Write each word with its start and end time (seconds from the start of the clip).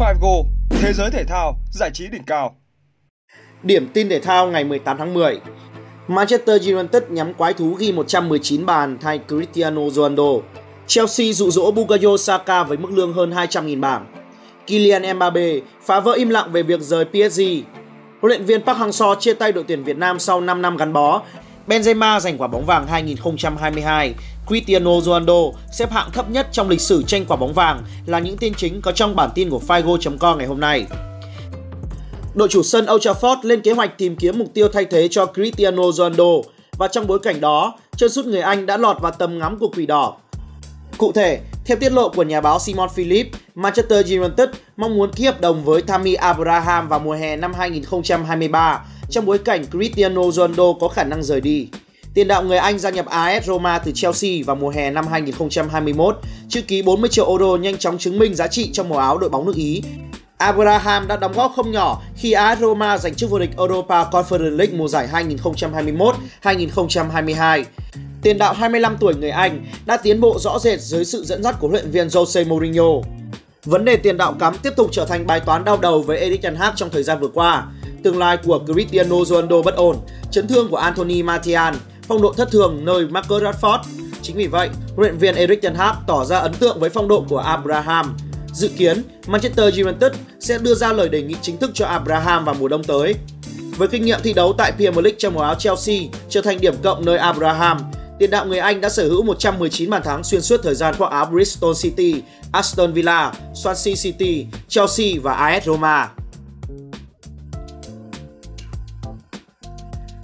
Figo, 0.00 0.44
thế 0.70 0.92
giới 0.92 1.10
thể 1.10 1.24
thao, 1.24 1.58
giải 1.72 1.90
trí 1.94 2.08
đỉnh 2.08 2.22
cao. 2.22 2.56
Điểm 3.62 3.88
tin 3.94 4.08
thể 4.08 4.20
thao 4.20 4.46
ngày 4.46 4.64
18 4.64 4.98
tháng 4.98 5.14
10 5.14 5.40
Manchester 6.08 6.68
United 6.68 7.02
nhắm 7.08 7.34
quái 7.34 7.52
thú 7.52 7.74
ghi 7.74 7.92
119 7.92 8.66
bàn 8.66 8.98
thay 9.00 9.20
Cristiano 9.28 9.90
Ronaldo. 9.90 10.32
Chelsea 10.86 11.32
dụ 11.32 11.50
dỗ 11.50 11.70
Bukayo 11.70 12.16
Saka 12.16 12.64
với 12.64 12.78
mức 12.78 12.88
lương 12.92 13.12
hơn 13.12 13.30
200.000 13.30 13.80
bảng. 13.80 14.06
Kylian 14.66 15.16
Mbappe 15.16 15.60
phá 15.82 16.00
vỡ 16.00 16.12
im 16.12 16.28
lặng 16.28 16.52
về 16.52 16.62
việc 16.62 16.80
rời 16.80 17.04
PSG. 17.04 17.40
Huấn 18.20 18.28
luyện 18.28 18.44
viên 18.44 18.62
Park 18.62 18.78
Hang-seo 18.78 19.14
chia 19.14 19.34
tay 19.34 19.52
đội 19.52 19.64
tuyển 19.68 19.84
Việt 19.84 19.96
Nam 19.96 20.18
sau 20.18 20.40
5 20.40 20.62
năm 20.62 20.76
gắn 20.76 20.92
bó. 20.92 21.22
Benzema 21.70 22.20
giành 22.20 22.38
quả 22.38 22.48
bóng 22.48 22.66
vàng 22.66 22.86
2022. 22.86 24.14
Cristiano 24.46 25.00
Ronaldo 25.00 25.34
xếp 25.72 25.90
hạng 25.90 26.10
thấp 26.12 26.30
nhất 26.30 26.46
trong 26.52 26.68
lịch 26.68 26.80
sử 26.80 27.02
tranh 27.02 27.24
quả 27.28 27.36
bóng 27.36 27.52
vàng 27.52 27.82
là 28.06 28.18
những 28.18 28.36
tin 28.36 28.54
chính 28.54 28.80
có 28.80 28.92
trong 28.92 29.16
bản 29.16 29.30
tin 29.34 29.50
của 29.50 29.60
Figo.com 29.68 30.38
ngày 30.38 30.46
hôm 30.46 30.60
nay. 30.60 30.86
Đội 32.34 32.48
chủ 32.48 32.62
sân 32.62 32.86
Old 32.92 33.06
Trafford 33.06 33.36
lên 33.42 33.60
kế 33.60 33.72
hoạch 33.72 33.98
tìm 33.98 34.16
kiếm 34.16 34.38
mục 34.38 34.48
tiêu 34.54 34.68
thay 34.68 34.84
thế 34.84 35.08
cho 35.10 35.26
Cristiano 35.26 35.92
Ronaldo 35.92 36.24
và 36.78 36.88
trong 36.88 37.06
bối 37.06 37.18
cảnh 37.18 37.40
đó, 37.40 37.78
chân 37.96 38.10
sút 38.10 38.26
người 38.26 38.40
Anh 38.40 38.66
đã 38.66 38.76
lọt 38.76 39.00
vào 39.00 39.12
tầm 39.12 39.38
ngắm 39.38 39.58
của 39.58 39.68
Quỷ 39.76 39.86
Đỏ. 39.86 40.16
Cụ 40.98 41.12
thể, 41.12 41.40
theo 41.64 41.76
tiết 41.76 41.92
lộ 41.92 42.08
của 42.08 42.22
nhà 42.22 42.40
báo 42.40 42.58
Simon 42.58 42.88
Philip, 42.88 43.26
Manchester 43.54 44.12
United 44.12 44.48
mong 44.76 44.96
muốn 44.96 45.12
ký 45.12 45.24
hợp 45.24 45.40
đồng 45.40 45.64
với 45.64 45.82
Tammy 45.82 46.14
Abraham 46.14 46.88
vào 46.88 46.98
mùa 46.98 47.14
hè 47.14 47.36
năm 47.36 47.54
2023 47.54 48.84
trong 49.10 49.26
bối 49.26 49.38
cảnh 49.38 49.64
Cristiano 49.70 50.30
Ronaldo 50.30 50.72
có 50.80 50.88
khả 50.88 51.04
năng 51.04 51.22
rời 51.22 51.40
đi. 51.40 51.68
Tiền 52.14 52.28
đạo 52.28 52.42
người 52.42 52.58
Anh 52.58 52.78
gia 52.78 52.90
nhập 52.90 53.06
AS 53.06 53.44
Roma 53.44 53.78
từ 53.78 53.92
Chelsea 53.94 54.30
vào 54.46 54.56
mùa 54.56 54.70
hè 54.70 54.90
năm 54.90 55.06
2021, 55.06 56.18
chữ 56.48 56.62
ký 56.62 56.82
40 56.82 57.10
triệu 57.10 57.28
euro 57.28 57.56
nhanh 57.56 57.76
chóng 57.78 57.98
chứng 57.98 58.18
minh 58.18 58.34
giá 58.34 58.46
trị 58.46 58.70
trong 58.72 58.88
màu 58.88 58.98
áo 58.98 59.18
đội 59.18 59.30
bóng 59.30 59.46
nước 59.46 59.56
Ý. 59.56 59.82
Abraham 60.38 61.06
đã 61.06 61.16
đóng 61.16 61.32
góp 61.32 61.52
không 61.56 61.72
nhỏ 61.72 62.02
khi 62.16 62.32
AS 62.32 62.58
Roma 62.58 62.98
giành 62.98 63.14
chức 63.14 63.30
vô 63.30 63.38
địch 63.38 63.50
Europa 63.56 64.04
Conference 64.04 64.56
League 64.56 64.78
mùa 64.78 64.88
giải 64.88 65.08
2021-2022. 66.42 67.64
Tiền 68.22 68.38
đạo 68.38 68.54
25 68.54 68.96
tuổi 69.00 69.14
người 69.14 69.30
Anh 69.30 69.66
đã 69.86 69.96
tiến 69.96 70.20
bộ 70.20 70.38
rõ 70.38 70.58
rệt 70.58 70.80
dưới 70.80 71.04
sự 71.04 71.24
dẫn 71.24 71.42
dắt 71.42 71.56
của 71.60 71.68
huấn 71.68 71.72
luyện 71.72 71.90
viên 71.90 72.08
Jose 72.08 72.48
Mourinho. 72.48 72.90
Vấn 73.64 73.84
đề 73.84 73.96
tiền 73.96 74.16
đạo 74.16 74.34
cắm 74.40 74.54
tiếp 74.62 74.72
tục 74.76 74.88
trở 74.92 75.04
thành 75.04 75.26
bài 75.26 75.40
toán 75.40 75.64
đau 75.64 75.76
đầu 75.76 76.02
với 76.02 76.18
Erik 76.18 76.42
ten 76.42 76.54
Hag 76.54 76.72
trong 76.76 76.90
thời 76.90 77.02
gian 77.02 77.20
vừa 77.20 77.28
qua. 77.28 77.66
Tương 78.02 78.18
lai 78.18 78.36
của 78.36 78.60
Cristiano 78.66 79.24
Ronaldo 79.24 79.62
bất 79.62 79.74
ổn, 79.74 79.96
chấn 80.30 80.48
thương 80.48 80.70
của 80.70 80.76
Anthony 80.76 81.22
Martial, 81.22 81.74
phong 82.08 82.22
độ 82.22 82.32
thất 82.32 82.50
thường 82.50 82.84
nơi 82.84 83.06
Marcus 83.06 83.42
Rashford. 83.42 83.78
Chính 84.22 84.36
vì 84.36 84.46
vậy, 84.46 84.68
huấn 84.96 85.00
luyện 85.00 85.18
viên 85.18 85.34
Erik 85.34 85.62
ten 85.62 85.74
Hag 85.74 85.94
tỏ 86.06 86.24
ra 86.24 86.38
ấn 86.38 86.52
tượng 86.54 86.80
với 86.80 86.90
phong 86.90 87.08
độ 87.08 87.24
của 87.28 87.38
Abraham. 87.38 88.16
Dự 88.52 88.68
kiến, 88.68 89.02
Manchester 89.26 89.80
United 89.80 90.12
sẽ 90.40 90.58
đưa 90.58 90.74
ra 90.74 90.92
lời 90.92 91.08
đề 91.08 91.22
nghị 91.22 91.34
chính 91.42 91.56
thức 91.56 91.70
cho 91.74 91.86
Abraham 91.86 92.44
vào 92.44 92.54
mùa 92.58 92.68
đông 92.68 92.84
tới. 92.84 93.14
Với 93.76 93.88
kinh 93.88 94.04
nghiệm 94.04 94.18
thi 94.22 94.32
đấu 94.32 94.54
tại 94.58 94.72
Premier 94.72 95.04
League 95.04 95.18
trong 95.18 95.34
màu 95.34 95.44
áo 95.44 95.54
Chelsea 95.54 95.96
trở 96.28 96.40
thành 96.40 96.60
điểm 96.60 96.74
cộng 96.82 97.04
nơi 97.04 97.18
Abraham, 97.18 97.78
tiền 98.18 98.30
đạo 98.30 98.46
người 98.46 98.58
Anh 98.58 98.80
đã 98.80 98.88
sở 98.88 99.08
hữu 99.08 99.22
119 99.22 99.90
bàn 99.90 100.02
thắng 100.02 100.24
xuyên 100.24 100.42
suốt 100.42 100.60
thời 100.62 100.74
gian 100.74 100.94
khoác 100.98 101.10
áo 101.10 101.26
Bristol 101.26 101.74
City, 101.82 102.22
Aston 102.52 102.92
Villa, 102.92 103.32
Swansea 103.54 103.94
City, 104.02 104.46
Chelsea 104.68 105.06
và 105.22 105.32
AS 105.32 105.64
Roma. 105.64 106.08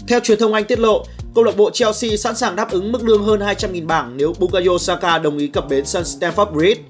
Theo 0.09 0.21
truyền 0.21 0.39
thông 0.39 0.53
Anh 0.53 0.65
tiết 0.65 0.79
lộ, 0.79 1.05
câu 1.35 1.45
lạc 1.45 1.57
bộ 1.57 1.71
Chelsea 1.71 2.17
sẵn 2.17 2.37
sàng 2.37 2.57
đáp 2.57 2.71
ứng 2.71 2.93
mức 2.93 3.05
lương 3.05 3.25
hơn 3.25 3.41
200.000 3.41 3.87
bảng 3.87 4.17
nếu 4.17 4.33
Bukayo 4.39 4.79
Saka 4.79 5.19
đồng 5.19 5.39
ý 5.39 5.47
cập 5.47 5.69
bến 5.69 5.87
sân 5.87 6.03
Stamford 6.03 6.53
Bridge. 6.53 6.81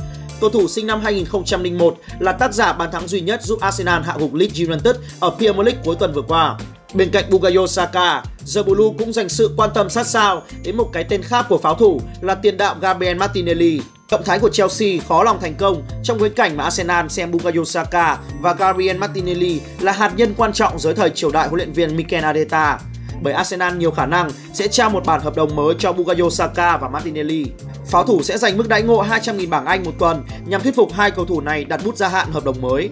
Cầu 0.40 0.50
thủ 0.50 0.68
sinh 0.68 0.86
năm 0.86 1.00
2001 1.00 1.96
là 2.18 2.32
tác 2.32 2.54
giả 2.54 2.72
bàn 2.72 2.92
thắng 2.92 3.08
duy 3.08 3.20
nhất 3.20 3.42
giúp 3.42 3.60
Arsenal 3.60 4.02
hạ 4.02 4.14
gục 4.18 4.34
Leeds 4.34 4.60
United 4.68 4.96
ở 5.20 5.30
Premier 5.38 5.66
League 5.66 5.82
cuối 5.84 5.96
tuần 5.98 6.12
vừa 6.12 6.22
qua. 6.22 6.58
Bên 6.94 7.10
cạnh 7.10 7.24
Bukayo 7.30 7.66
Saka, 7.66 8.22
The 8.54 8.62
Blue 8.62 8.86
cũng 8.98 9.12
dành 9.12 9.28
sự 9.28 9.50
quan 9.56 9.70
tâm 9.74 9.90
sát 9.90 10.06
sao 10.06 10.42
đến 10.64 10.76
một 10.76 10.90
cái 10.92 11.04
tên 11.04 11.22
khác 11.22 11.46
của 11.48 11.58
pháo 11.58 11.74
thủ 11.74 12.00
là 12.20 12.34
tiền 12.34 12.56
đạo 12.56 12.76
Gabriel 12.80 13.16
Martinelli. 13.16 13.80
Động 14.10 14.22
thái 14.24 14.38
của 14.38 14.50
Chelsea 14.50 14.88
khó 15.08 15.22
lòng 15.22 15.40
thành 15.40 15.54
công 15.54 15.82
trong 16.02 16.18
bối 16.18 16.30
cảnh 16.30 16.56
mà 16.56 16.64
Arsenal 16.64 17.08
xem 17.08 17.30
Bukayo 17.30 17.64
Saka 17.64 18.18
và 18.40 18.54
Gabriel 18.54 18.96
Martinelli 18.96 19.60
là 19.80 19.92
hạt 19.92 20.12
nhân 20.16 20.34
quan 20.36 20.52
trọng 20.52 20.78
dưới 20.78 20.94
thời 20.94 21.10
triều 21.10 21.30
đại 21.30 21.48
huấn 21.48 21.56
luyện 21.56 21.72
viên 21.72 21.96
Mikel 21.96 22.24
Arteta 22.24 22.78
bởi 23.22 23.32
Arsenal 23.32 23.76
nhiều 23.76 23.90
khả 23.90 24.06
năng 24.06 24.30
sẽ 24.54 24.68
trao 24.68 24.90
một 24.90 25.06
bản 25.06 25.20
hợp 25.20 25.36
đồng 25.36 25.56
mới 25.56 25.74
cho 25.78 25.92
Bukayo 25.92 26.30
Saka 26.30 26.76
và 26.76 26.88
Martinelli. 26.88 27.44
Pháo 27.86 28.04
thủ 28.04 28.22
sẽ 28.22 28.38
dành 28.38 28.56
mức 28.56 28.68
đãi 28.68 28.82
ngộ 28.82 29.04
200.000 29.04 29.48
bảng 29.48 29.66
Anh 29.66 29.84
một 29.84 29.92
tuần 29.98 30.24
nhằm 30.46 30.62
thuyết 30.62 30.76
phục 30.76 30.92
hai 30.92 31.10
cầu 31.10 31.24
thủ 31.24 31.40
này 31.40 31.64
đặt 31.64 31.80
bút 31.84 31.96
gia 31.96 32.08
hạn 32.08 32.32
hợp 32.32 32.44
đồng 32.44 32.60
mới. 32.60 32.90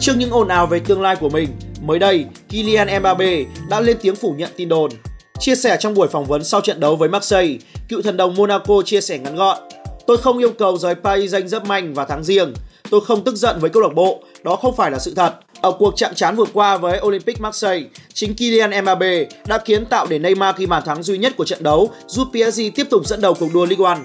Trước 0.00 0.12
những 0.16 0.30
ồn 0.30 0.48
ào 0.48 0.66
về 0.66 0.78
tương 0.78 1.02
lai 1.02 1.16
của 1.16 1.28
mình, 1.28 1.48
mới 1.80 1.98
đây 1.98 2.26
Kylian 2.48 3.00
Mbappe 3.00 3.44
đã 3.68 3.80
lên 3.80 3.96
tiếng 4.02 4.16
phủ 4.16 4.34
nhận 4.38 4.50
tin 4.56 4.68
đồn. 4.68 4.90
Chia 5.38 5.54
sẻ 5.54 5.76
trong 5.80 5.94
buổi 5.94 6.08
phỏng 6.08 6.24
vấn 6.24 6.44
sau 6.44 6.60
trận 6.60 6.80
đấu 6.80 6.96
với 6.96 7.08
Marseille, 7.08 7.58
cựu 7.88 8.02
thần 8.02 8.16
đồng 8.16 8.34
Monaco 8.36 8.82
chia 8.84 9.00
sẻ 9.00 9.18
ngắn 9.18 9.36
gọn: 9.36 9.58
"Tôi 10.06 10.16
không 10.16 10.38
yêu 10.38 10.50
cầu 10.58 10.78
rời 10.78 10.94
Paris 10.94 11.30
giành 11.30 11.48
rất 11.48 11.66
mạnh 11.66 11.94
và 11.94 12.04
tháng 12.04 12.24
riêng. 12.24 12.54
Tôi 12.90 13.00
không 13.00 13.24
tức 13.24 13.36
giận 13.36 13.60
với 13.60 13.70
câu 13.70 13.82
lạc 13.82 13.94
bộ, 13.94 14.22
đó 14.42 14.56
không 14.56 14.76
phải 14.76 14.90
là 14.90 14.98
sự 14.98 15.14
thật. 15.14 15.34
Ở 15.62 15.72
cuộc 15.72 15.94
chạm 15.96 16.14
trán 16.14 16.36
vừa 16.36 16.44
qua 16.52 16.76
với 16.76 17.00
Olympic 17.00 17.40
Marseille, 17.40 17.88
chính 18.14 18.34
Kylian 18.34 18.82
Mbappe 18.82 19.26
đã 19.46 19.58
kiến 19.58 19.86
tạo 19.86 20.06
để 20.06 20.18
Neymar 20.18 20.56
ghi 20.56 20.66
bàn 20.66 20.82
thắng 20.86 21.02
duy 21.02 21.18
nhất 21.18 21.32
của 21.36 21.44
trận 21.44 21.62
đấu, 21.62 21.90
giúp 22.06 22.28
PSG 22.32 22.60
tiếp 22.74 22.86
tục 22.90 23.06
dẫn 23.06 23.20
đầu 23.20 23.34
cuộc 23.34 23.54
đua 23.54 23.66
Ligue 23.66 23.94
1. 23.94 24.00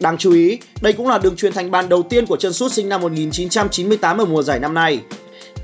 Đáng 0.00 0.18
chú 0.18 0.32
ý, 0.32 0.58
đây 0.80 0.92
cũng 0.92 1.08
là 1.08 1.18
đường 1.18 1.36
truyền 1.36 1.52
thành 1.52 1.70
bàn 1.70 1.88
đầu 1.88 2.02
tiên 2.02 2.26
của 2.26 2.36
chân 2.36 2.52
sút 2.52 2.72
sinh 2.72 2.88
năm 2.88 3.00
1998 3.00 4.18
ở 4.18 4.24
mùa 4.24 4.42
giải 4.42 4.58
năm 4.58 4.74
nay. 4.74 5.00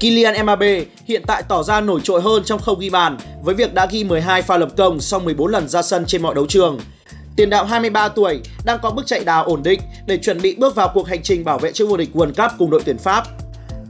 Kylian 0.00 0.42
Mbappe 0.42 0.84
hiện 1.04 1.22
tại 1.26 1.42
tỏ 1.48 1.62
ra 1.62 1.80
nổi 1.80 2.00
trội 2.04 2.20
hơn 2.20 2.42
trong 2.44 2.60
không 2.60 2.78
ghi 2.78 2.90
bàn 2.90 3.16
với 3.42 3.54
việc 3.54 3.74
đã 3.74 3.86
ghi 3.90 4.04
12 4.04 4.42
pha 4.42 4.56
lập 4.56 4.68
công 4.76 5.00
sau 5.00 5.20
14 5.20 5.50
lần 5.50 5.68
ra 5.68 5.82
sân 5.82 6.04
trên 6.06 6.22
mọi 6.22 6.34
đấu 6.34 6.46
trường. 6.46 6.78
Tiền 7.36 7.50
đạo 7.50 7.64
23 7.64 8.08
tuổi 8.08 8.40
đang 8.64 8.78
có 8.82 8.90
bước 8.90 9.06
chạy 9.06 9.24
đà 9.24 9.38
ổn 9.38 9.62
định 9.62 9.80
để 10.06 10.16
chuẩn 10.16 10.42
bị 10.42 10.54
bước 10.54 10.74
vào 10.74 10.90
cuộc 10.94 11.08
hành 11.08 11.22
trình 11.22 11.44
bảo 11.44 11.58
vệ 11.58 11.72
chức 11.72 11.88
vô 11.88 11.96
địch 11.96 12.10
World 12.14 12.32
Cup 12.34 12.58
cùng 12.58 12.70
đội 12.70 12.82
tuyển 12.84 12.98
Pháp. 12.98 13.24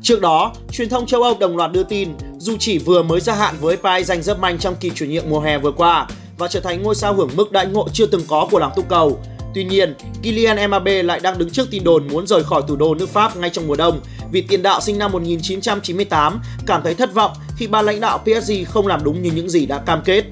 Trước 0.05 0.21
đó, 0.21 0.53
truyền 0.73 0.89
thông 0.89 1.07
châu 1.07 1.23
Âu 1.23 1.37
đồng 1.41 1.57
loạt 1.57 1.73
đưa 1.73 1.83
tin 1.83 2.09
dù 2.39 2.57
chỉ 2.59 2.79
vừa 2.79 3.03
mới 3.03 3.21
gia 3.21 3.35
hạn 3.35 3.55
với 3.61 3.77
Paris 3.77 4.07
giành 4.07 4.23
rất 4.23 4.39
manh 4.39 4.59
trong 4.59 4.75
kỳ 4.81 4.91
chuyển 4.91 5.11
nhượng 5.11 5.31
mùa 5.31 5.41
hè 5.41 5.59
vừa 5.59 5.73
qua 5.73 6.07
và 6.39 6.49
trở 6.49 6.61
thành 6.61 6.83
ngôi 6.83 6.95
sao 6.95 7.15
hưởng 7.15 7.31
mức 7.37 7.53
đại 7.53 7.67
ngộ 7.67 7.89
chưa 7.93 8.07
từng 8.07 8.23
có 8.29 8.49
của 8.51 8.59
làng 8.59 8.71
tung 8.77 8.85
cầu. 8.89 9.19
Tuy 9.55 9.65
nhiên, 9.65 9.95
Kylian 10.23 10.71
Mbappe 10.71 11.03
lại 11.03 11.21
đang 11.21 11.39
đứng 11.39 11.51
trước 11.51 11.71
tin 11.71 11.85
đồn 11.85 12.09
muốn 12.09 12.27
rời 12.27 12.45
khỏi 12.45 12.63
thủ 12.69 12.77
đô 12.77 12.95
nước 12.95 13.09
Pháp 13.09 13.37
ngay 13.37 13.51
trong 13.51 13.67
mùa 13.67 13.77
đông 13.77 14.01
vì 14.33 14.41
tiền 14.41 14.63
đạo 14.63 14.81
sinh 14.81 14.99
năm 14.99 15.13
1998 15.13 16.41
cảm 16.67 16.83
thấy 16.83 16.95
thất 16.95 17.15
vọng 17.15 17.33
khi 17.57 17.67
ban 17.67 17.85
lãnh 17.85 18.01
đạo 18.01 18.19
PSG 18.19 18.53
không 18.69 18.87
làm 18.87 19.05
đúng 19.05 19.23
như 19.23 19.31
những 19.35 19.49
gì 19.49 19.67
đã 19.67 19.79
cam 19.79 20.03
kết. 20.05 20.25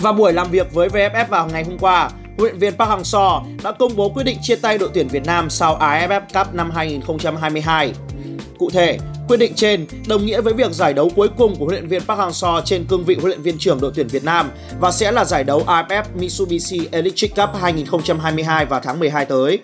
Và 0.00 0.12
buổi 0.12 0.32
làm 0.32 0.50
việc 0.50 0.74
với 0.74 0.88
VFF 0.88 1.26
vào 1.28 1.48
ngày 1.52 1.64
hôm 1.64 1.78
qua, 1.78 2.10
huấn 2.36 2.50
luyện 2.50 2.58
viên 2.58 2.76
Park 2.78 2.90
Hang-seo 2.90 3.42
đã 3.62 3.72
công 3.72 3.96
bố 3.96 4.08
quyết 4.08 4.24
định 4.24 4.38
chia 4.42 4.56
tay 4.56 4.78
đội 4.78 4.90
tuyển 4.94 5.08
Việt 5.08 5.26
Nam 5.26 5.50
sau 5.50 5.78
AFF 5.78 6.20
Cup 6.20 6.54
năm 6.54 6.70
2022. 6.70 7.92
Cụ 8.58 8.70
thể, 8.70 8.98
quyết 9.28 9.36
định 9.36 9.52
trên 9.54 9.86
đồng 10.08 10.26
nghĩa 10.26 10.40
với 10.40 10.54
việc 10.54 10.72
giải 10.72 10.94
đấu 10.94 11.10
cuối 11.16 11.28
cùng 11.38 11.56
của 11.56 11.64
huấn 11.64 11.74
luyện 11.74 11.88
viên 11.88 12.02
Park 12.02 12.20
Hang-seo 12.20 12.60
trên 12.64 12.84
cương 12.84 13.04
vị 13.04 13.14
huấn 13.14 13.26
luyện 13.26 13.42
viên 13.42 13.58
trưởng 13.58 13.80
đội 13.80 13.92
tuyển 13.94 14.08
Việt 14.08 14.24
Nam 14.24 14.50
và 14.80 14.92
sẽ 14.92 15.12
là 15.12 15.24
giải 15.24 15.44
đấu 15.44 15.62
AFF 15.66 16.02
Mitsubishi 16.14 16.88
Electric 16.92 17.36
Cup 17.36 17.50
2022 17.60 18.66
vào 18.66 18.80
tháng 18.84 18.98
12 18.98 19.24
tới. 19.24 19.58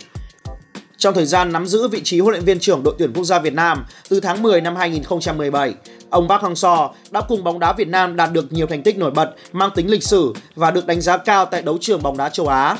Trong 1.00 1.14
thời 1.14 1.26
gian 1.26 1.52
nắm 1.52 1.66
giữ 1.66 1.88
vị 1.88 2.00
trí 2.04 2.20
huấn 2.20 2.32
luyện 2.32 2.44
viên 2.44 2.60
trưởng 2.60 2.82
đội 2.82 2.94
tuyển 2.98 3.12
quốc 3.12 3.24
gia 3.24 3.38
Việt 3.38 3.54
Nam 3.54 3.84
từ 4.08 4.20
tháng 4.20 4.42
10 4.42 4.60
năm 4.60 4.76
2017, 4.76 5.74
ông 6.10 6.28
Park 6.28 6.42
Hang-seo 6.42 6.90
đã 7.10 7.20
cùng 7.20 7.44
bóng 7.44 7.58
đá 7.58 7.72
Việt 7.72 7.88
Nam 7.88 8.16
đạt 8.16 8.32
được 8.32 8.52
nhiều 8.52 8.66
thành 8.66 8.82
tích 8.82 8.98
nổi 8.98 9.10
bật 9.10 9.34
mang 9.52 9.70
tính 9.74 9.90
lịch 9.90 10.02
sử 10.02 10.32
và 10.54 10.70
được 10.70 10.86
đánh 10.86 11.00
giá 11.00 11.16
cao 11.16 11.44
tại 11.46 11.62
đấu 11.62 11.78
trường 11.80 12.02
bóng 12.02 12.16
đá 12.16 12.28
châu 12.28 12.48
Á. 12.48 12.76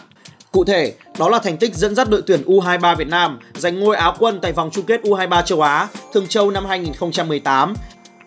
Cụ 0.52 0.64
thể, 0.64 0.94
đó 1.18 1.28
là 1.28 1.38
thành 1.38 1.56
tích 1.56 1.74
dẫn 1.74 1.94
dắt 1.94 2.10
đội 2.10 2.22
tuyển 2.26 2.42
U23 2.46 2.96
Việt 2.96 3.08
Nam 3.08 3.38
giành 3.54 3.80
ngôi 3.80 3.96
Á 3.96 4.12
quân 4.18 4.38
tại 4.42 4.52
vòng 4.52 4.70
chung 4.72 4.86
kết 4.86 5.00
U23 5.02 5.42
châu 5.42 5.60
Á 5.60 5.88
Thường 6.12 6.26
Châu 6.26 6.50
năm 6.50 6.66
2018, 6.66 7.74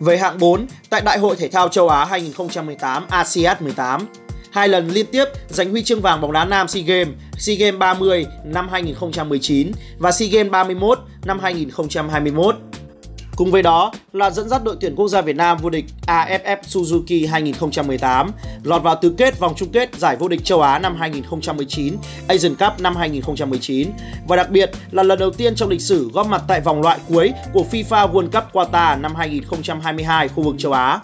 về 0.00 0.18
hạng 0.18 0.38
4 0.38 0.66
tại 0.90 1.00
Đại 1.00 1.18
hội 1.18 1.36
Thể 1.36 1.48
thao 1.48 1.68
châu 1.68 1.88
Á 1.88 2.04
2018 2.04 3.06
ASEAN 3.08 3.56
18 3.60 4.06
hai 4.54 4.68
lần 4.68 4.88
liên 4.88 5.06
tiếp 5.12 5.24
giành 5.48 5.70
huy 5.70 5.82
chương 5.82 6.00
vàng 6.00 6.20
bóng 6.20 6.32
đá 6.32 6.44
nam 6.44 6.68
SEA 6.68 6.82
Games, 6.82 7.14
SEA 7.38 7.56
Games 7.56 7.78
30 7.78 8.26
năm 8.44 8.68
2019 8.68 9.72
và 9.98 10.12
SEA 10.12 10.28
Games 10.28 10.50
31 10.50 10.98
năm 11.24 11.38
2021. 11.38 12.56
Cùng 13.36 13.50
với 13.50 13.62
đó 13.62 13.92
là 14.12 14.30
dẫn 14.30 14.48
dắt 14.48 14.64
đội 14.64 14.76
tuyển 14.80 14.94
quốc 14.96 15.08
gia 15.08 15.20
Việt 15.20 15.36
Nam 15.36 15.58
vô 15.58 15.70
địch 15.70 15.84
AFF 16.06 16.56
Suzuki 16.62 17.30
2018, 17.30 18.30
lọt 18.62 18.82
vào 18.82 18.96
tứ 19.02 19.14
kết 19.18 19.38
vòng 19.38 19.54
chung 19.56 19.72
kết 19.72 19.94
giải 19.94 20.16
vô 20.16 20.28
địch 20.28 20.44
châu 20.44 20.62
Á 20.62 20.78
năm 20.78 20.96
2019, 20.96 21.96
Asian 22.28 22.54
Cup 22.54 22.80
năm 22.80 22.96
2019 22.96 23.90
và 24.28 24.36
đặc 24.36 24.50
biệt 24.50 24.70
là 24.90 25.02
lần 25.02 25.18
đầu 25.18 25.30
tiên 25.30 25.54
trong 25.54 25.68
lịch 25.68 25.80
sử 25.80 26.10
góp 26.12 26.26
mặt 26.26 26.42
tại 26.48 26.60
vòng 26.60 26.82
loại 26.82 26.98
cuối 27.08 27.32
của 27.52 27.64
FIFA 27.70 28.12
World 28.12 28.30
Cup 28.30 28.52
Qatar 28.52 29.00
năm 29.00 29.14
2022 29.14 30.28
khu 30.28 30.42
vực 30.42 30.54
châu 30.58 30.72
Á 30.72 31.00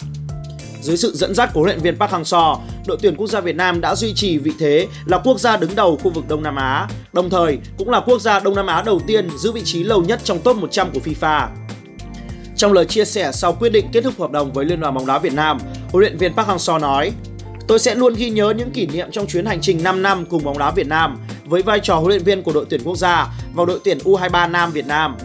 dưới 0.82 0.96
sự 0.96 1.12
dẫn 1.14 1.34
dắt 1.34 1.50
của 1.54 1.60
huấn 1.60 1.70
luyện 1.70 1.82
viên 1.82 1.98
Park 1.98 2.12
Hang-seo, 2.12 2.56
đội 2.86 2.98
tuyển 3.02 3.16
quốc 3.16 3.26
gia 3.26 3.40
Việt 3.40 3.56
Nam 3.56 3.80
đã 3.80 3.94
duy 3.94 4.12
trì 4.14 4.38
vị 4.38 4.52
thế 4.58 4.86
là 5.04 5.18
quốc 5.18 5.40
gia 5.40 5.56
đứng 5.56 5.74
đầu 5.74 5.98
khu 6.02 6.10
vực 6.10 6.24
Đông 6.28 6.42
Nam 6.42 6.56
Á, 6.56 6.88
đồng 7.12 7.30
thời 7.30 7.58
cũng 7.78 7.90
là 7.90 8.00
quốc 8.00 8.20
gia 8.20 8.40
Đông 8.40 8.54
Nam 8.54 8.66
Á 8.66 8.82
đầu 8.82 9.00
tiên 9.06 9.28
giữ 9.38 9.52
vị 9.52 9.62
trí 9.64 9.84
lâu 9.84 10.02
nhất 10.02 10.20
trong 10.24 10.38
top 10.38 10.56
100 10.56 10.90
của 10.94 11.00
FIFA. 11.04 11.48
Trong 12.56 12.72
lời 12.72 12.84
chia 12.84 13.04
sẻ 13.04 13.32
sau 13.32 13.52
quyết 13.52 13.72
định 13.72 13.86
kết 13.92 14.04
thúc 14.04 14.20
hợp 14.20 14.30
đồng 14.30 14.52
với 14.52 14.64
Liên 14.64 14.80
đoàn 14.80 14.94
bóng 14.94 15.06
đá 15.06 15.18
Việt 15.18 15.32
Nam, 15.32 15.58
huấn 15.92 16.00
luyện 16.00 16.16
viên 16.16 16.34
Park 16.34 16.48
Hang-seo 16.48 16.80
nói: 16.80 17.12
Tôi 17.68 17.78
sẽ 17.78 17.94
luôn 17.94 18.14
ghi 18.14 18.30
nhớ 18.30 18.54
những 18.56 18.70
kỷ 18.70 18.86
niệm 18.86 19.08
trong 19.12 19.26
chuyến 19.26 19.46
hành 19.46 19.60
trình 19.60 19.82
5 19.82 20.02
năm 20.02 20.24
cùng 20.26 20.44
bóng 20.44 20.58
đá 20.58 20.70
Việt 20.70 20.86
Nam 20.86 21.18
với 21.44 21.62
vai 21.62 21.80
trò 21.82 21.96
huấn 21.96 22.08
luyện 22.08 22.22
viên 22.22 22.42
của 22.42 22.52
đội 22.52 22.66
tuyển 22.70 22.80
quốc 22.84 22.96
gia 22.96 23.26
và 23.54 23.64
đội 23.64 23.80
tuyển 23.84 23.98
U23 23.98 24.50
Nam 24.50 24.72
Việt 24.72 24.86
Nam. 24.86 25.16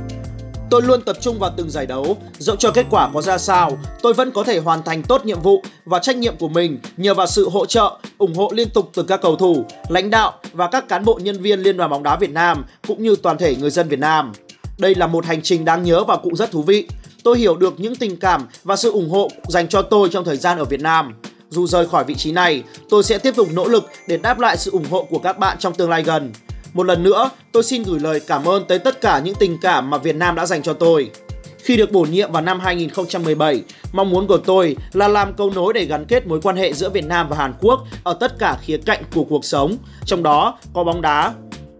Tôi 0.69 0.81
luôn 0.81 1.01
tập 1.01 1.17
trung 1.21 1.39
vào 1.39 1.53
từng 1.57 1.69
giải 1.69 1.85
đấu, 1.85 2.17
dẫu 2.37 2.55
cho 2.55 2.71
kết 2.71 2.85
quả 2.89 3.09
có 3.13 3.21
ra 3.21 3.37
sao, 3.37 3.77
tôi 4.01 4.13
vẫn 4.13 4.31
có 4.31 4.43
thể 4.43 4.59
hoàn 4.59 4.83
thành 4.83 5.03
tốt 5.03 5.25
nhiệm 5.25 5.41
vụ 5.41 5.63
và 5.85 5.99
trách 5.99 6.17
nhiệm 6.17 6.37
của 6.37 6.47
mình 6.47 6.79
nhờ 6.97 7.13
vào 7.13 7.27
sự 7.27 7.49
hỗ 7.49 7.65
trợ, 7.65 7.97
ủng 8.17 8.35
hộ 8.35 8.49
liên 8.53 8.69
tục 8.69 8.89
từ 8.93 9.03
các 9.03 9.21
cầu 9.21 9.35
thủ, 9.35 9.65
lãnh 9.89 10.09
đạo 10.09 10.33
và 10.53 10.67
các 10.67 10.87
cán 10.87 11.05
bộ 11.05 11.19
nhân 11.23 11.41
viên 11.41 11.59
Liên 11.59 11.77
đoàn 11.77 11.89
bóng 11.89 12.03
đá 12.03 12.15
Việt 12.15 12.31
Nam 12.31 12.65
cũng 12.87 13.03
như 13.03 13.15
toàn 13.15 13.37
thể 13.37 13.55
người 13.55 13.69
dân 13.69 13.87
Việt 13.87 13.99
Nam. 13.99 14.31
Đây 14.77 14.95
là 14.95 15.07
một 15.07 15.25
hành 15.25 15.41
trình 15.41 15.65
đáng 15.65 15.83
nhớ 15.83 16.03
và 16.03 16.17
cũng 16.17 16.35
rất 16.35 16.51
thú 16.51 16.61
vị. 16.61 16.87
Tôi 17.23 17.37
hiểu 17.37 17.55
được 17.55 17.73
những 17.77 17.95
tình 17.95 18.17
cảm 18.19 18.47
và 18.63 18.75
sự 18.75 18.91
ủng 18.91 19.09
hộ 19.09 19.29
dành 19.47 19.67
cho 19.67 19.81
tôi 19.81 20.09
trong 20.11 20.25
thời 20.25 20.37
gian 20.37 20.57
ở 20.57 20.65
Việt 20.65 20.81
Nam. 20.81 21.13
Dù 21.49 21.67
rời 21.67 21.87
khỏi 21.87 22.03
vị 22.03 22.15
trí 22.15 22.31
này, 22.31 22.63
tôi 22.89 23.03
sẽ 23.03 23.17
tiếp 23.17 23.35
tục 23.35 23.47
nỗ 23.53 23.67
lực 23.67 23.89
để 24.07 24.17
đáp 24.17 24.39
lại 24.39 24.57
sự 24.57 24.71
ủng 24.71 24.85
hộ 24.91 25.07
của 25.09 25.19
các 25.19 25.39
bạn 25.39 25.57
trong 25.59 25.73
tương 25.73 25.89
lai 25.89 26.03
gần. 26.03 26.31
Một 26.75 26.85
lần 26.85 27.03
nữa, 27.03 27.29
tôi 27.51 27.63
xin 27.63 27.83
gửi 27.83 27.99
lời 27.99 28.19
cảm 28.27 28.45
ơn 28.45 28.65
tới 28.65 28.79
tất 28.79 29.01
cả 29.01 29.19
những 29.19 29.35
tình 29.39 29.57
cảm 29.61 29.89
mà 29.89 29.97
Việt 29.97 30.15
Nam 30.15 30.35
đã 30.35 30.45
dành 30.45 30.63
cho 30.63 30.73
tôi. 30.73 31.11
Khi 31.57 31.77
được 31.77 31.91
bổ 31.91 32.01
nhiệm 32.01 32.31
vào 32.31 32.41
năm 32.41 32.59
2017, 32.59 33.63
mong 33.93 34.09
muốn 34.09 34.27
của 34.27 34.37
tôi 34.37 34.75
là 34.93 35.07
làm 35.07 35.33
câu 35.33 35.51
nối 35.55 35.73
để 35.73 35.85
gắn 35.85 36.05
kết 36.05 36.27
mối 36.27 36.41
quan 36.41 36.55
hệ 36.55 36.73
giữa 36.73 36.89
Việt 36.89 37.05
Nam 37.05 37.29
và 37.29 37.37
Hàn 37.37 37.53
Quốc 37.61 37.87
ở 38.03 38.13
tất 38.13 38.39
cả 38.39 38.57
khía 38.61 38.77
cạnh 38.77 39.03
của 39.15 39.23
cuộc 39.23 39.45
sống, 39.45 39.77
trong 40.05 40.23
đó 40.23 40.57
có 40.73 40.83
bóng 40.83 41.01
đá. 41.01 41.33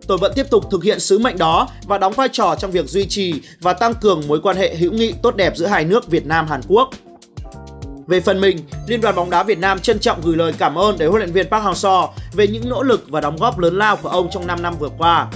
Tôi 0.07 0.18
vẫn 0.18 0.31
tiếp 0.36 0.45
tục 0.51 0.71
thực 0.71 0.83
hiện 0.83 1.00
sứ 1.00 1.19
mệnh 1.19 1.38
đó 1.38 1.68
và 1.88 1.98
đóng 1.98 2.13
vai 2.13 2.30
trò 2.31 2.56
trong 2.59 2.71
việc 2.71 2.86
duy 2.86 3.06
trì 3.06 3.33
và 3.59 3.74
tăng 3.74 3.94
cường 3.94 4.21
mối 4.27 4.39
quan 4.41 4.57
hệ 4.57 4.75
hữu 4.75 4.91
nghị 4.91 5.13
tốt 5.24 5.36
đẹp 5.36 5.57
giữa 5.57 5.68
hai 5.68 5.86
nước 5.86 6.07
Việt 6.07 6.25
Nam 6.25 6.48
Hàn 6.48 6.62
Quốc. 6.68 6.89
Về 8.07 8.19
phần 8.19 8.41
mình, 8.41 8.57
Liên 8.87 9.01
đoàn 9.01 9.15
bóng 9.15 9.29
đá 9.29 9.43
Việt 9.43 9.59
Nam 9.59 9.79
trân 9.79 9.99
trọng 9.99 10.21
gửi 10.21 10.35
lời 10.35 10.53
cảm 10.57 10.77
ơn 10.77 10.97
đến 10.97 11.09
huấn 11.09 11.21
luyện 11.21 11.33
viên 11.33 11.49
Park 11.49 11.63
Hang-seo 11.63 12.07
về 12.33 12.47
những 12.47 12.69
nỗ 12.69 12.83
lực 12.83 13.05
và 13.09 13.21
đóng 13.21 13.37
góp 13.37 13.59
lớn 13.59 13.77
lao 13.77 13.97
của 13.97 14.09
ông 14.09 14.29
trong 14.31 14.47
5 14.47 14.61
năm 14.61 14.75
vừa 14.79 14.89
qua. 14.97 15.27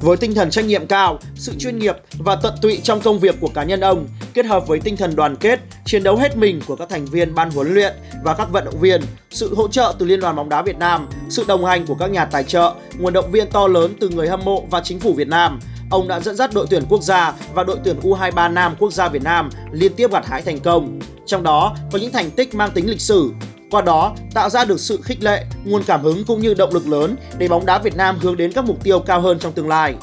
Với 0.00 0.16
tinh 0.16 0.34
thần 0.34 0.50
trách 0.50 0.64
nhiệm 0.64 0.86
cao, 0.86 1.18
sự 1.34 1.52
chuyên 1.58 1.78
nghiệp 1.78 1.96
và 2.18 2.36
tận 2.36 2.54
tụy 2.62 2.80
trong 2.82 3.00
công 3.00 3.18
việc 3.18 3.34
của 3.40 3.48
cá 3.48 3.64
nhân 3.64 3.80
ông, 3.80 4.06
kết 4.34 4.46
hợp 4.46 4.66
với 4.66 4.80
tinh 4.80 4.96
thần 4.96 5.16
đoàn 5.16 5.36
kết, 5.36 5.60
chiến 5.84 6.02
đấu 6.02 6.16
hết 6.16 6.36
mình 6.36 6.60
của 6.66 6.76
các 6.76 6.88
thành 6.88 7.06
viên 7.06 7.34
ban 7.34 7.50
huấn 7.50 7.74
luyện 7.74 7.92
và 8.24 8.34
các 8.34 8.50
vận 8.52 8.64
động 8.64 8.80
viên, 8.80 9.02
sự 9.30 9.54
hỗ 9.54 9.68
trợ 9.68 9.94
từ 9.98 10.06
Liên 10.06 10.20
đoàn 10.20 10.36
bóng 10.36 10.48
đá 10.48 10.62
Việt 10.62 10.78
Nam, 10.78 11.08
sự 11.28 11.44
đồng 11.48 11.64
hành 11.64 11.86
của 11.86 11.94
các 11.94 12.10
nhà 12.10 12.24
tài 12.24 12.44
trợ, 12.44 12.74
nguồn 12.98 13.12
động 13.12 13.30
viên 13.30 13.50
to 13.50 13.66
lớn 13.66 13.94
từ 14.00 14.08
người 14.08 14.28
hâm 14.28 14.44
mộ 14.44 14.64
và 14.70 14.80
chính 14.84 15.00
phủ 15.00 15.12
Việt 15.12 15.28
Nam, 15.28 15.60
ông 15.94 16.08
đã 16.08 16.20
dẫn 16.20 16.36
dắt 16.36 16.50
đội 16.54 16.66
tuyển 16.70 16.82
quốc 16.88 17.02
gia 17.02 17.32
và 17.54 17.64
đội 17.64 17.78
tuyển 17.84 18.00
U23 18.02 18.52
Nam 18.52 18.74
quốc 18.78 18.92
gia 18.92 19.08
Việt 19.08 19.22
Nam 19.22 19.50
liên 19.72 19.92
tiếp 19.94 20.12
gặt 20.12 20.26
hái 20.26 20.42
thành 20.42 20.60
công. 20.60 20.98
Trong 21.26 21.42
đó 21.42 21.76
có 21.92 21.98
những 21.98 22.12
thành 22.12 22.30
tích 22.30 22.54
mang 22.54 22.70
tính 22.70 22.90
lịch 22.90 23.00
sử, 23.00 23.30
qua 23.70 23.82
đó 23.82 24.14
tạo 24.34 24.50
ra 24.50 24.64
được 24.64 24.80
sự 24.80 25.00
khích 25.02 25.22
lệ, 25.22 25.44
nguồn 25.64 25.82
cảm 25.82 26.02
hứng 26.02 26.24
cũng 26.24 26.40
như 26.40 26.54
động 26.54 26.74
lực 26.74 26.88
lớn 26.88 27.16
để 27.38 27.48
bóng 27.48 27.66
đá 27.66 27.78
Việt 27.78 27.96
Nam 27.96 28.18
hướng 28.20 28.36
đến 28.36 28.52
các 28.52 28.64
mục 28.64 28.84
tiêu 28.84 29.00
cao 29.00 29.20
hơn 29.20 29.38
trong 29.38 29.52
tương 29.52 29.68
lai. 29.68 29.94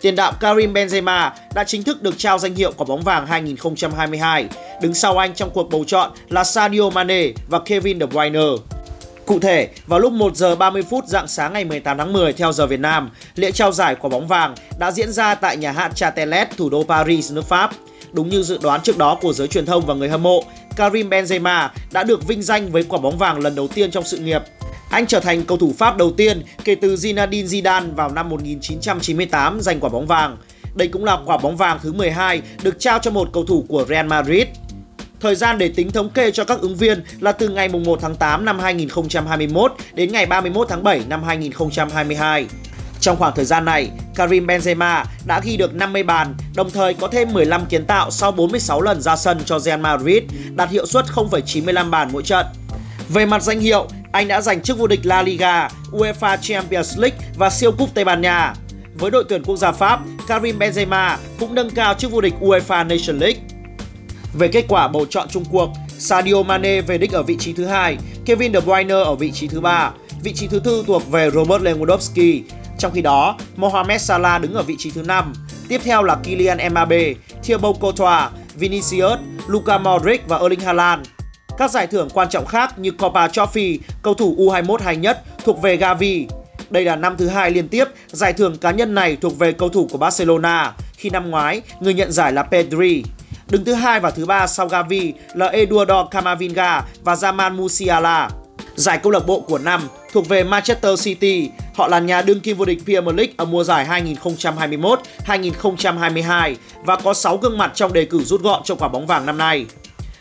Tiền 0.00 0.16
đạo 0.16 0.32
Karim 0.40 0.72
Benzema 0.72 1.30
đã 1.54 1.64
chính 1.64 1.82
thức 1.82 2.02
được 2.02 2.14
trao 2.18 2.38
danh 2.38 2.54
hiệu 2.54 2.72
quả 2.76 2.84
bóng 2.88 3.02
vàng 3.02 3.26
2022. 3.26 4.48
Đứng 4.82 4.94
sau 4.94 5.18
anh 5.18 5.34
trong 5.34 5.50
cuộc 5.50 5.68
bầu 5.70 5.84
chọn 5.86 6.10
là 6.28 6.44
Sadio 6.44 6.90
Mane 6.90 7.32
và 7.48 7.58
Kevin 7.58 8.00
De 8.00 8.06
Bruyne. 8.06 8.40
Cụ 9.26 9.38
thể, 9.38 9.68
vào 9.86 10.00
lúc 10.00 10.12
1 10.12 10.36
giờ 10.36 10.56
30 10.56 10.82
phút 10.82 11.06
dạng 11.06 11.28
sáng 11.28 11.52
ngày 11.52 11.64
18 11.64 11.98
tháng 11.98 12.12
10 12.12 12.32
theo 12.32 12.52
giờ 12.52 12.66
Việt 12.66 12.80
Nam, 12.80 13.10
lễ 13.34 13.52
trao 13.52 13.72
giải 13.72 13.94
quả 13.94 14.10
bóng 14.10 14.26
vàng 14.26 14.54
đã 14.78 14.90
diễn 14.90 15.12
ra 15.12 15.34
tại 15.34 15.56
nhà 15.56 15.72
hát 15.72 15.92
Châtelet, 15.94 16.56
thủ 16.56 16.70
đô 16.70 16.84
Paris, 16.84 17.32
nước 17.32 17.44
Pháp. 17.44 17.70
Đúng 18.12 18.28
như 18.28 18.42
dự 18.42 18.58
đoán 18.62 18.80
trước 18.82 18.98
đó 18.98 19.18
của 19.22 19.32
giới 19.32 19.48
truyền 19.48 19.66
thông 19.66 19.86
và 19.86 19.94
người 19.94 20.08
hâm 20.08 20.22
mộ, 20.22 20.44
Karim 20.76 21.10
Benzema 21.10 21.68
đã 21.92 22.02
được 22.02 22.26
vinh 22.26 22.42
danh 22.42 22.72
với 22.72 22.82
quả 22.82 22.98
bóng 22.98 23.18
vàng 23.18 23.38
lần 23.38 23.54
đầu 23.54 23.68
tiên 23.68 23.90
trong 23.90 24.04
sự 24.04 24.18
nghiệp. 24.18 24.42
Anh 24.90 25.06
trở 25.06 25.20
thành 25.20 25.44
cầu 25.44 25.58
thủ 25.58 25.74
Pháp 25.78 25.96
đầu 25.96 26.10
tiên 26.10 26.42
kể 26.64 26.74
từ 26.74 26.94
Zinedine 26.94 27.46
Zidane 27.46 27.94
vào 27.94 28.10
năm 28.10 28.28
1998 28.28 29.60
giành 29.60 29.80
quả 29.80 29.90
bóng 29.90 30.06
vàng. 30.06 30.36
Đây 30.74 30.88
cũng 30.88 31.04
là 31.04 31.18
quả 31.26 31.38
bóng 31.38 31.56
vàng 31.56 31.78
thứ 31.82 31.92
12 31.92 32.42
được 32.62 32.80
trao 32.80 32.98
cho 32.98 33.10
một 33.10 33.28
cầu 33.32 33.44
thủ 33.44 33.64
của 33.68 33.84
Real 33.88 34.06
Madrid. 34.06 34.46
Thời 35.24 35.34
gian 35.34 35.58
để 35.58 35.68
tính 35.68 35.90
thống 35.90 36.10
kê 36.10 36.30
cho 36.30 36.44
các 36.44 36.60
ứng 36.60 36.76
viên 36.76 37.04
là 37.20 37.32
từ 37.32 37.48
ngày 37.48 37.68
1 37.68 37.98
tháng 38.02 38.14
8 38.14 38.44
năm 38.44 38.58
2021 38.58 39.72
đến 39.94 40.12
ngày 40.12 40.26
31 40.26 40.68
tháng 40.68 40.82
7 40.82 41.00
năm 41.08 41.22
2022. 41.22 42.46
Trong 43.00 43.16
khoảng 43.16 43.32
thời 43.36 43.44
gian 43.44 43.64
này, 43.64 43.90
Karim 44.14 44.46
Benzema 44.46 45.04
đã 45.24 45.40
ghi 45.44 45.56
được 45.56 45.74
50 45.74 46.02
bàn, 46.02 46.34
đồng 46.56 46.70
thời 46.70 46.94
có 46.94 47.08
thêm 47.08 47.32
15 47.32 47.66
kiến 47.66 47.84
tạo 47.84 48.10
sau 48.10 48.32
46 48.32 48.80
lần 48.80 49.00
ra 49.00 49.16
sân 49.16 49.38
cho 49.44 49.58
Real 49.58 49.80
Madrid, 49.80 50.22
đạt 50.54 50.70
hiệu 50.70 50.86
suất 50.86 51.04
0,95 51.14 51.90
bàn 51.90 52.08
mỗi 52.12 52.22
trận. 52.22 52.46
Về 53.08 53.26
mặt 53.26 53.42
danh 53.42 53.60
hiệu, 53.60 53.88
anh 54.12 54.28
đã 54.28 54.40
giành 54.40 54.62
chức 54.62 54.78
vô 54.78 54.86
địch 54.86 55.00
La 55.02 55.22
Liga, 55.22 55.68
UEFA 55.92 56.36
Champions 56.40 56.98
League 56.98 57.18
và 57.36 57.50
siêu 57.50 57.72
cúp 57.72 57.94
Tây 57.94 58.04
Ban 58.04 58.20
Nha. 58.20 58.54
Với 58.94 59.10
đội 59.10 59.24
tuyển 59.28 59.42
quốc 59.44 59.56
gia 59.56 59.72
Pháp, 59.72 60.00
Karim 60.28 60.58
Benzema 60.58 61.16
cũng 61.40 61.54
nâng 61.54 61.70
cao 61.70 61.94
chức 61.94 62.12
vô 62.12 62.20
địch 62.20 62.34
UEFA 62.40 62.86
Nation 62.86 63.18
League. 63.18 63.53
Về 64.38 64.48
kết 64.48 64.64
quả 64.68 64.88
bầu 64.88 65.06
chọn 65.10 65.28
chung 65.30 65.44
cuộc, 65.50 65.70
Sadio 65.98 66.42
Mane 66.42 66.80
về 66.80 66.98
đích 66.98 67.12
ở 67.12 67.22
vị 67.22 67.36
trí 67.40 67.52
thứ 67.52 67.64
hai, 67.64 67.96
Kevin 68.26 68.52
De 68.52 68.60
Bruyne 68.60 68.94
ở 68.94 69.14
vị 69.14 69.32
trí 69.32 69.48
thứ 69.48 69.60
ba, 69.60 69.90
vị 70.22 70.32
trí 70.34 70.46
thứ 70.46 70.58
tư 70.58 70.84
thuộc 70.86 71.10
về 71.10 71.30
Robert 71.30 71.62
Lewandowski. 71.62 72.40
Trong 72.78 72.92
khi 72.92 73.02
đó, 73.02 73.38
Mohamed 73.56 74.00
Salah 74.00 74.42
đứng 74.42 74.54
ở 74.54 74.62
vị 74.62 74.74
trí 74.78 74.90
thứ 74.90 75.02
năm. 75.02 75.32
Tiếp 75.68 75.80
theo 75.84 76.02
là 76.02 76.16
Kylian 76.22 76.58
Mbappe, 76.70 77.14
Thibaut 77.42 77.80
Courtois, 77.80 78.30
Vinicius, 78.54 79.18
Luka 79.46 79.78
Modric 79.78 80.28
và 80.28 80.38
Erling 80.38 80.60
Haaland. 80.60 81.06
Các 81.58 81.70
giải 81.70 81.86
thưởng 81.86 82.08
quan 82.14 82.28
trọng 82.28 82.46
khác 82.46 82.78
như 82.78 82.90
Copa 82.90 83.28
Trophy, 83.28 83.80
cầu 84.02 84.14
thủ 84.14 84.36
U21 84.38 84.76
hay 84.76 84.96
nhất 84.96 85.22
thuộc 85.44 85.62
về 85.62 85.76
Gavi. 85.76 86.26
Đây 86.70 86.84
là 86.84 86.96
năm 86.96 87.14
thứ 87.18 87.28
hai 87.28 87.50
liên 87.50 87.68
tiếp 87.68 87.84
giải 88.06 88.32
thưởng 88.32 88.56
cá 88.58 88.70
nhân 88.70 88.94
này 88.94 89.16
thuộc 89.16 89.38
về 89.38 89.52
cầu 89.52 89.68
thủ 89.68 89.88
của 89.90 89.98
Barcelona, 89.98 90.72
khi 90.96 91.10
năm 91.10 91.30
ngoái 91.30 91.62
người 91.80 91.94
nhận 91.94 92.12
giải 92.12 92.32
là 92.32 92.42
Pedri. 92.42 93.02
Đứng 93.54 93.64
thứ 93.64 93.74
hai 93.74 94.00
và 94.00 94.10
thứ 94.10 94.26
ba 94.26 94.46
sau 94.46 94.68
Gavi 94.68 95.12
là 95.34 95.46
Eduardo 95.46 96.04
Camavinga 96.04 96.82
và 97.04 97.14
Jamal 97.14 97.54
Musiala. 97.56 98.28
Giải 98.74 98.98
câu 98.98 99.12
lạc 99.12 99.26
bộ 99.26 99.40
của 99.40 99.58
năm 99.58 99.88
thuộc 100.12 100.28
về 100.28 100.44
Manchester 100.44 101.04
City. 101.04 101.50
Họ 101.74 101.88
là 101.88 101.98
nhà 101.98 102.22
đương 102.22 102.40
kim 102.40 102.56
vô 102.56 102.64
địch 102.64 102.78
Premier 102.84 103.16
League 103.16 103.32
ở 103.36 103.44
mùa 103.44 103.64
giải 103.64 103.86
2021-2022 105.26 106.54
và 106.84 106.96
có 106.96 107.14
6 107.14 107.36
gương 107.36 107.58
mặt 107.58 107.72
trong 107.74 107.92
đề 107.92 108.04
cử 108.04 108.24
rút 108.24 108.42
gọn 108.42 108.62
cho 108.64 108.74
quả 108.74 108.88
bóng 108.88 109.06
vàng 109.06 109.26
năm 109.26 109.38
nay. 109.38 109.66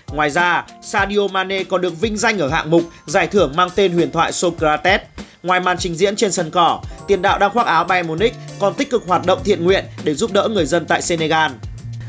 Ngoài 0.08 0.30
ra, 0.30 0.66
Sadio 0.82 1.28
Mane 1.32 1.64
còn 1.64 1.82
được 1.82 2.02
vinh 2.02 2.18
danh 2.18 2.40
ở 2.40 2.50
hạng 2.50 2.72
mục 2.72 2.84
giải 3.06 3.28
thưởng 3.28 3.54
mang 3.56 3.70
tên 3.76 3.94
huyền 3.94 4.12
thoại 4.12 4.32
Socrates. 4.32 5.02
Ngoài 5.44 5.60
màn 5.60 5.78
trình 5.78 5.96
diễn 5.96 6.16
trên 6.16 6.32
sân 6.32 6.52
cỏ, 6.52 6.82
tiền 7.08 7.22
đạo 7.22 7.40
đang 7.40 7.52
khoác 7.52 7.68
áo 7.68 7.84
Bayern 7.84 8.08
Munich 8.08 8.36
còn 8.60 8.74
tích 8.74 8.90
cực 8.90 9.08
hoạt 9.08 9.26
động 9.26 9.40
thiện 9.44 9.64
nguyện 9.64 9.86
để 10.04 10.14
giúp 10.14 10.32
đỡ 10.32 10.48
người 10.48 10.66
dân 10.66 10.86
tại 10.86 11.02
Senegal. 11.02 11.52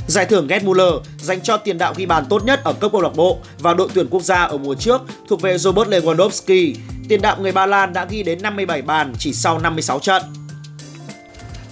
Giải 0.07 0.27
thưởng 0.27 0.47
Gerd 0.47 0.65
Muller 0.65 0.93
dành 1.19 1.41
cho 1.41 1.57
tiền 1.57 1.79
đạo 1.79 1.95
ghi 1.97 2.07
bàn 2.07 2.25
tốt 2.31 2.45
nhất 2.45 2.61
ở 2.65 2.73
cấp 2.73 2.93
câu 2.93 3.01
lạc 3.01 3.17
bộ 3.17 3.39
và 3.59 3.75
đội 3.75 3.89
tuyển 3.95 4.07
quốc 4.11 4.23
gia 4.23 4.43
ở 4.43 4.59
mùa 4.59 4.75
trước 4.75 5.03
thuộc 5.29 5.41
về 5.43 5.59
Robert 5.59 5.89
Lewandowski. 5.89 6.75
Tiền 7.09 7.23
đạo 7.23 7.37
người 7.41 7.53
Ba 7.53 7.67
Lan 7.67 7.93
đã 7.93 8.05
ghi 8.05 8.23
đến 8.23 8.43
57 8.43 8.83
bàn 8.83 9.13
chỉ 9.19 9.33
sau 9.33 9.59
56 9.59 9.99
trận. 9.99 10.23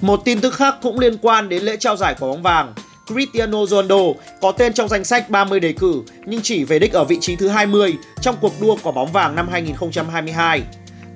Một 0.00 0.20
tin 0.24 0.40
tức 0.40 0.54
khác 0.54 0.74
cũng 0.82 0.98
liên 0.98 1.18
quan 1.22 1.48
đến 1.48 1.62
lễ 1.62 1.76
trao 1.76 1.96
giải 1.96 2.14
quả 2.20 2.28
bóng 2.28 2.42
vàng. 2.42 2.74
Cristiano 3.06 3.66
Ronaldo 3.66 3.96
có 4.40 4.52
tên 4.52 4.72
trong 4.72 4.88
danh 4.88 5.04
sách 5.04 5.30
30 5.30 5.60
đề 5.60 5.72
cử 5.72 6.02
nhưng 6.26 6.40
chỉ 6.42 6.64
về 6.64 6.78
đích 6.78 6.92
ở 6.92 7.04
vị 7.04 7.18
trí 7.20 7.36
thứ 7.36 7.48
20 7.48 7.94
trong 8.20 8.36
cuộc 8.40 8.60
đua 8.60 8.76
quả 8.82 8.92
bóng 8.92 9.12
vàng 9.12 9.34
năm 9.34 9.48
2022. 9.50 10.62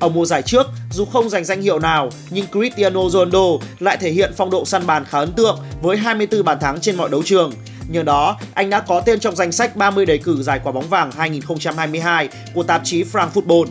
Ở 0.01 0.09
mùa 0.09 0.27
giải 0.27 0.43
trước, 0.43 0.67
dù 0.91 1.05
không 1.05 1.31
giành 1.31 1.45
danh 1.45 1.63
hiệu 1.63 1.79
nào, 1.79 2.11
nhưng 2.31 2.47
Cristiano 2.53 3.09
Ronaldo 3.09 3.45
lại 3.79 3.97
thể 3.97 4.11
hiện 4.11 4.33
phong 4.37 4.51
độ 4.51 4.65
săn 4.65 4.87
bàn 4.87 5.05
khá 5.05 5.19
ấn 5.19 5.33
tượng 5.33 5.59
với 5.83 5.97
24 5.97 6.45
bàn 6.45 6.61
thắng 6.61 6.81
trên 6.81 6.97
mọi 6.97 7.09
đấu 7.09 7.23
trường. 7.23 7.53
Nhờ 7.89 8.03
đó, 8.03 8.39
anh 8.55 8.71
đã 8.71 8.81
có 8.81 9.01
tên 9.01 9.21
trong 9.21 9.37
danh 9.37 9.53
sách 9.53 9.77
30 9.77 10.07
đề 10.07 10.19
cử 10.19 10.43
giải 10.43 10.61
quả 10.65 10.73
bóng 10.73 10.89
vàng 10.89 11.11
2022 11.11 12.29
của 12.55 12.63
tạp 12.63 12.81
chí 12.85 13.03
Frank 13.03 13.29
Football. 13.35 13.67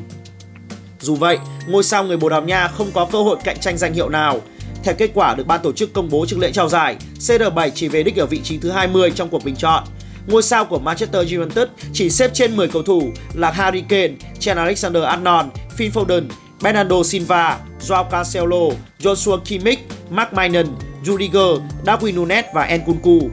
Dù 1.01 1.15
vậy, 1.15 1.37
ngôi 1.67 1.83
sao 1.83 2.03
người 2.03 2.17
Bồ 2.17 2.29
Đào 2.29 2.41
Nha 2.41 2.67
không 2.67 2.91
có 2.93 3.05
cơ 3.11 3.23
hội 3.23 3.37
cạnh 3.43 3.59
tranh 3.59 3.77
danh 3.77 3.93
hiệu 3.93 4.09
nào. 4.09 4.39
Theo 4.83 4.95
kết 4.97 5.11
quả 5.13 5.35
được 5.35 5.47
ban 5.47 5.61
tổ 5.63 5.71
chức 5.71 5.93
công 5.93 6.09
bố 6.09 6.25
trước 6.25 6.37
lễ 6.39 6.51
trao 6.51 6.69
giải, 6.69 6.95
CR7 7.19 7.69
chỉ 7.75 7.87
về 7.87 8.03
đích 8.03 8.17
ở 8.17 8.25
vị 8.25 8.41
trí 8.43 8.57
thứ 8.57 8.71
20 8.71 9.11
trong 9.11 9.29
cuộc 9.29 9.43
bình 9.43 9.55
chọn. 9.55 9.83
Ngôi 10.27 10.43
sao 10.43 10.65
của 10.65 10.79
Manchester 10.79 11.33
United 11.33 11.67
chỉ 11.93 12.09
xếp 12.09 12.31
trên 12.33 12.55
10 12.55 12.67
cầu 12.67 12.83
thủ 12.83 13.09
là 13.33 13.51
Harry 13.51 13.81
Kane, 13.81 14.13
Trent 14.39 14.57
Alexander-Arnold, 14.57 15.47
Phil 15.77 15.91
Foden, 15.91 16.23
Bernardo 16.61 17.03
Silva, 17.03 17.59
Joao 17.81 18.09
Cancelo, 18.09 18.69
Joshua 18.99 19.37
Kimmich, 19.37 19.79
Mark 20.09 20.33
Maignan, 20.33 20.67
Rudiger, 21.03 21.59
Darwin 21.85 22.15
Nunes 22.15 22.45
và 22.53 22.77
Nkunku. 22.77 23.29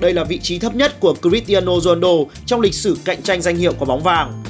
Đây 0.00 0.14
là 0.14 0.24
vị 0.24 0.38
trí 0.38 0.58
thấp 0.58 0.74
nhất 0.74 1.00
của 1.00 1.14
Cristiano 1.22 1.80
Ronaldo 1.80 2.08
trong 2.46 2.60
lịch 2.60 2.74
sử 2.74 2.96
cạnh 3.04 3.22
tranh 3.22 3.42
danh 3.42 3.56
hiệu 3.56 3.72
quả 3.78 3.86
bóng 3.86 4.02
vàng. 4.02 4.42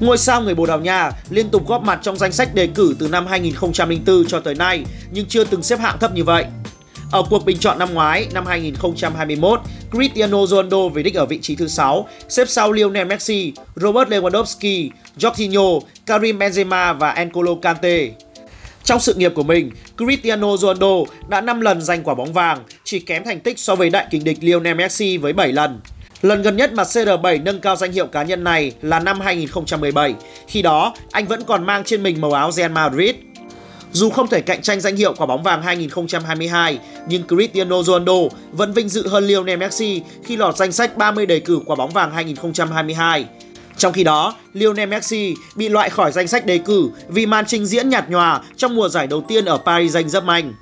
Ngôi 0.00 0.18
sao 0.18 0.42
người 0.42 0.54
Bồ 0.54 0.66
Đào 0.66 0.80
Nha 0.80 1.10
liên 1.30 1.50
tục 1.50 1.68
góp 1.68 1.82
mặt 1.82 1.98
trong 2.02 2.16
danh 2.16 2.32
sách 2.32 2.54
đề 2.54 2.66
cử 2.66 2.96
từ 2.98 3.08
năm 3.08 3.26
2004 3.26 4.24
cho 4.28 4.40
tới 4.40 4.54
nay 4.54 4.84
nhưng 5.10 5.26
chưa 5.26 5.44
từng 5.44 5.62
xếp 5.62 5.78
hạng 5.78 5.98
thấp 5.98 6.14
như 6.14 6.24
vậy. 6.24 6.44
Ở 7.10 7.22
cuộc 7.30 7.44
bình 7.44 7.58
chọn 7.58 7.78
năm 7.78 7.94
ngoái, 7.94 8.26
năm 8.34 8.46
2021, 8.46 9.60
Cristiano 9.92 10.46
Ronaldo 10.46 10.88
về 10.88 11.02
đích 11.02 11.14
ở 11.14 11.26
vị 11.26 11.38
trí 11.42 11.56
thứ 11.56 11.68
6, 11.68 12.08
xếp 12.28 12.48
sau 12.48 12.72
Lionel 12.72 13.06
Messi, 13.06 13.52
Robert 13.76 14.08
Lewandowski, 14.08 14.90
Jorginho, 15.18 15.80
Karim 16.06 16.38
Benzema 16.38 16.94
và 16.94 17.14
N'Golo 17.14 17.60
Kante. 17.60 18.08
Trong 18.84 19.00
sự 19.00 19.14
nghiệp 19.14 19.32
của 19.34 19.42
mình, 19.42 19.70
Cristiano 19.96 20.56
Ronaldo 20.56 20.96
đã 21.28 21.40
5 21.40 21.60
lần 21.60 21.82
giành 21.82 22.02
quả 22.02 22.14
bóng 22.14 22.32
vàng, 22.32 22.58
chỉ 22.84 22.98
kém 22.98 23.24
thành 23.24 23.40
tích 23.40 23.58
so 23.58 23.74
với 23.74 23.90
đại 23.90 24.06
kình 24.10 24.24
địch 24.24 24.38
Lionel 24.40 24.74
Messi 24.74 25.16
với 25.16 25.32
7 25.32 25.52
lần. 25.52 25.80
Lần 26.22 26.42
gần 26.42 26.56
nhất 26.56 26.72
mà 26.72 26.82
CR7 26.82 27.42
nâng 27.42 27.60
cao 27.60 27.76
danh 27.76 27.92
hiệu 27.92 28.06
cá 28.06 28.22
nhân 28.22 28.44
này 28.44 28.72
là 28.82 29.00
năm 29.00 29.20
2017, 29.20 30.14
khi 30.48 30.62
đó 30.62 30.94
anh 31.10 31.26
vẫn 31.26 31.42
còn 31.46 31.66
mang 31.66 31.84
trên 31.84 32.02
mình 32.02 32.20
màu 32.20 32.32
áo 32.32 32.52
Real 32.52 32.72
Madrid. 32.72 33.14
Dù 33.92 34.10
không 34.10 34.28
thể 34.28 34.40
cạnh 34.40 34.62
tranh 34.62 34.80
danh 34.80 34.96
hiệu 34.96 35.14
quả 35.16 35.26
bóng 35.26 35.42
vàng 35.42 35.62
2022, 35.62 36.78
nhưng 37.08 37.22
Cristiano 37.28 37.82
Ronaldo 37.82 38.12
vẫn 38.52 38.72
vinh 38.72 38.88
dự 38.88 39.08
hơn 39.08 39.24
Lionel 39.24 39.56
Messi 39.56 40.02
khi 40.24 40.36
lọt 40.36 40.56
danh 40.56 40.72
sách 40.72 40.96
30 40.96 41.26
đề 41.26 41.40
cử 41.40 41.60
quả 41.66 41.76
bóng 41.76 41.90
vàng 41.90 42.10
2022. 42.10 43.26
Trong 43.76 43.92
khi 43.92 44.04
đó, 44.04 44.34
Lionel 44.52 44.88
Messi 44.88 45.34
bị 45.56 45.68
loại 45.68 45.90
khỏi 45.90 46.12
danh 46.12 46.28
sách 46.28 46.46
đề 46.46 46.58
cử 46.58 46.90
vì 47.08 47.26
màn 47.26 47.44
trình 47.46 47.66
diễn 47.66 47.88
nhạt 47.88 48.10
nhòa 48.10 48.40
trong 48.56 48.76
mùa 48.76 48.88
giải 48.88 49.06
đầu 49.06 49.24
tiên 49.28 49.44
ở 49.44 49.58
Paris 49.66 49.96
Saint-Germain. 49.96 50.52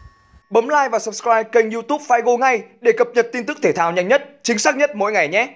Bấm 0.50 0.68
like 0.68 0.88
và 0.92 0.99
subscribe 0.99 1.42
kênh 1.52 1.70
YouTube 1.70 2.04
Figo 2.08 2.38
ngay 2.38 2.62
để 2.80 2.92
cập 2.99 3.08
nhật 3.14 3.28
tin 3.32 3.47
tức 3.47 3.58
thể 3.62 3.73
thao 3.73 3.92
nhanh 3.92 4.08
nhất, 4.08 4.23
chính 4.42 4.58
xác 4.58 4.76
nhất 4.76 4.90
mỗi 4.94 5.12
ngày 5.12 5.28
nhé. 5.28 5.49